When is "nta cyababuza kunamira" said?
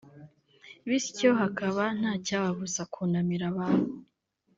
1.99-3.43